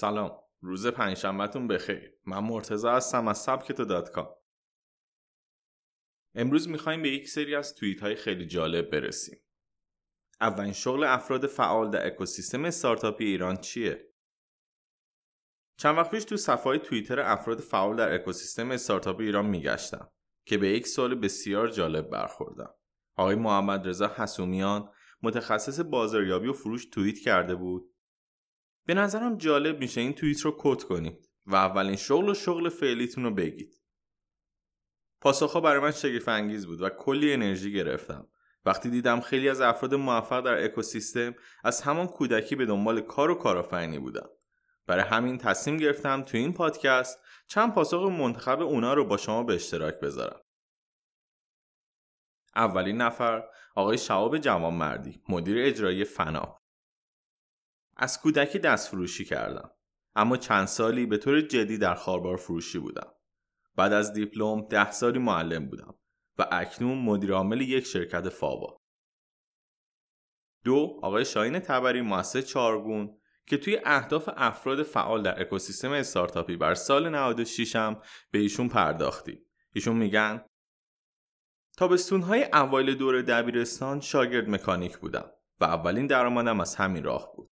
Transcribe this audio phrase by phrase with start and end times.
[0.00, 0.38] سلام.
[0.60, 2.12] روز پنجشنبهتون بخیر.
[2.26, 4.10] من مرتزا هستم از سبکت دات
[6.34, 9.38] امروز می‌خوایم به یک سری از توییت های خیلی جالب برسیم.
[10.40, 14.10] اولین شغل افراد فعال در اکوسیستم استارتاپی ایران چیه
[15.76, 20.10] چند وقت پیش تو صفحه توییتر افراد فعال در اکوسیستم استارتاپی ایران میگشتم
[20.44, 22.74] که به یک سوال بسیار جالب برخوردم
[23.16, 24.90] آقای محمد رضا حسومیان
[25.22, 27.94] متخصص بازاریابی و فروش توییت کرده بود
[28.86, 33.24] به نظرم جالب میشه این توییت رو کد کنید و اولین شغل و شغل فعلیتون
[33.24, 33.82] رو بگید.
[35.20, 38.28] پاسخها برای من شگفت انگیز بود و کلی انرژی گرفتم.
[38.64, 43.34] وقتی دیدم خیلی از افراد موفق در اکوسیستم از همان کودکی به دنبال کار و
[43.34, 44.26] کارآفرینی بودن.
[44.86, 49.54] برای همین تصمیم گرفتم تو این پادکست چند پاسخ منتخب اونا رو با شما به
[49.54, 50.40] اشتراک بذارم.
[52.56, 53.44] اولین نفر
[53.74, 56.60] آقای شعاب جوانمردی مدیر اجرایی فنا
[57.96, 59.70] از کودکی دست فروشی کردم
[60.14, 63.12] اما چند سالی به طور جدی در خاربار فروشی بودم
[63.76, 65.94] بعد از دیپلم ده سالی معلم بودم
[66.38, 68.80] و اکنون مدیر عامل یک شرکت فاوا.
[70.64, 76.74] دو آقای شاین تبری مؤسس چارگون که توی اهداف افراد فعال در اکوسیستم استارتاپی بر
[76.74, 80.44] سال 96 هم به ایشون پرداختیم ایشون میگن
[81.76, 87.50] تابستونهای اوایل دور دبیرستان شاگرد مکانیک بودم و اولین درآمدم از همین راه بود.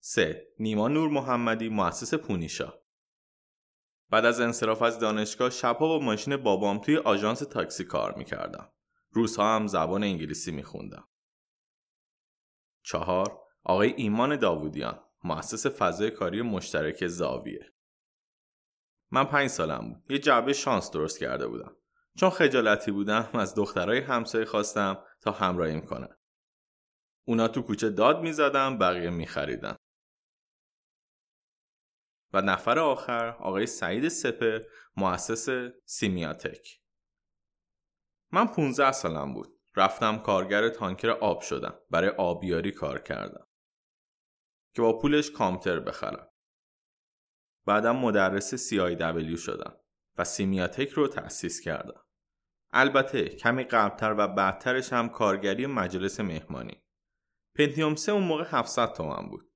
[0.00, 0.46] 3.
[0.58, 2.81] نیما نور محمدی مؤسس پونیشا.
[4.12, 8.72] بعد از انصراف از دانشگاه شبها با ماشین بابام توی آژانس تاکسی کار می‌کردم.
[9.10, 11.08] روزها هم زبان انگلیسی میخوندم.
[12.82, 17.72] چهار آقای ایمان داوودیان مؤسس فضای کاری مشترک زاویه
[19.10, 20.10] من پنج سالم بود.
[20.10, 21.76] یه جعبه شانس درست کرده بودم.
[22.16, 26.16] چون خجالتی بودم از دخترای همسایه خواستم تا همراهیم کنن.
[27.24, 29.76] اونا تو کوچه داد می‌زدم بقیه میخریدن.
[32.32, 34.60] و نفر آخر آقای سعید سپر
[34.96, 35.48] مؤسس
[35.84, 36.80] سیمیاتک.
[38.32, 39.58] من 15 سالم بود.
[39.76, 41.74] رفتم کارگر تانکر آب شدم.
[41.90, 43.46] برای آبیاری کار کردم.
[44.74, 46.28] که با پولش کامتر بخرم.
[47.66, 49.76] بعدم مدرس CIW شدم
[50.18, 52.04] و سیمیاتک رو تأسیس کردم.
[52.72, 56.84] البته کمی قبلتر و بعدترش هم کارگری مجلس مهمانی.
[57.58, 59.51] پنتیوم سه اون موقع 700 تومن بود.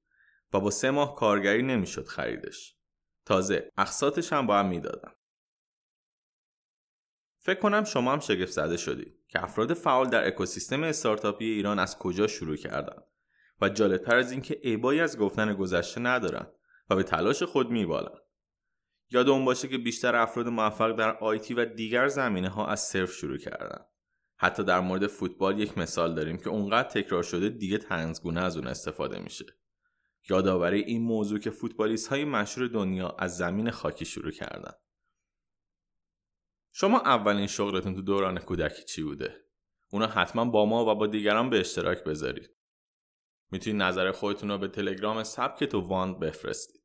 [0.53, 2.77] و با سه ماه کارگری نمی‌شد خریدش.
[3.25, 5.15] تازه اقساطش هم با هم می‌دادم
[7.39, 11.99] فکر کنم شما هم شگفت زده شدید که افراد فعال در اکوسیستم استارتاپی ایران از
[11.99, 13.03] کجا شروع کردن
[13.61, 16.47] و جالبتر از اینکه عیبایی از گفتن گذشته ندارن
[16.91, 18.19] و به تلاش خود میبالن.
[19.11, 23.12] یاد اون باشه که بیشتر افراد موفق در آیتی و دیگر زمینه ها از صرف
[23.12, 23.85] شروع کردن.
[24.37, 28.67] حتی در مورد فوتبال یک مثال داریم که اونقدر تکرار شده دیگه تنزگونه از اون
[28.67, 29.45] استفاده میشه.
[30.31, 34.72] یادآوری این موضوع که فوتبالیست های مشهور دنیا از زمین خاکی شروع کردن.
[36.72, 39.47] شما اولین شغلتون تو دوران کودکی چی بوده؟
[39.92, 42.50] اونا حتما با ما و با دیگران به اشتراک بذارید.
[43.53, 46.82] می‌تونید نظر خودتون رو به تلگرام سبک تو واند بفرستید.